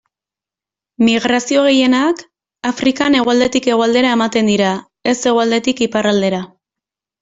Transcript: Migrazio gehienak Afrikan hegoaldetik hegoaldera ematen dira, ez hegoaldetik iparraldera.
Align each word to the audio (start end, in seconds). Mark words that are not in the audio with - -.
Migrazio 1.09 1.65
gehienak 1.67 2.25
Afrikan 2.71 3.19
hegoaldetik 3.21 3.71
hegoaldera 3.75 4.17
ematen 4.21 4.53
dira, 4.55 4.75
ez 5.15 5.19
hegoaldetik 5.21 5.89
iparraldera. 5.91 6.47